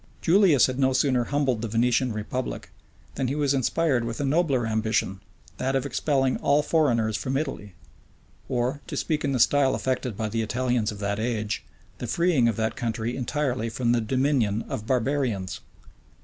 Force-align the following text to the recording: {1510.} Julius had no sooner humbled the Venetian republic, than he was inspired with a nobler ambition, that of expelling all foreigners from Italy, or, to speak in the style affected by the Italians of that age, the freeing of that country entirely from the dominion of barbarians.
{1510.} 0.25 0.49
Julius 0.49 0.65
had 0.65 0.79
no 0.79 0.93
sooner 0.93 1.25
humbled 1.25 1.61
the 1.61 1.67
Venetian 1.67 2.11
republic, 2.11 2.71
than 3.13 3.27
he 3.27 3.35
was 3.35 3.53
inspired 3.53 4.03
with 4.03 4.19
a 4.19 4.25
nobler 4.25 4.65
ambition, 4.65 5.19
that 5.57 5.75
of 5.75 5.85
expelling 5.85 6.37
all 6.37 6.63
foreigners 6.63 7.15
from 7.15 7.37
Italy, 7.37 7.75
or, 8.49 8.81
to 8.87 8.97
speak 8.97 9.23
in 9.23 9.31
the 9.31 9.39
style 9.39 9.75
affected 9.75 10.17
by 10.17 10.27
the 10.27 10.41
Italians 10.41 10.91
of 10.91 10.97
that 10.97 11.19
age, 11.19 11.63
the 11.99 12.07
freeing 12.07 12.47
of 12.47 12.55
that 12.55 12.75
country 12.75 13.15
entirely 13.15 13.69
from 13.69 13.91
the 13.91 14.01
dominion 14.01 14.63
of 14.67 14.87
barbarians. 14.87 15.59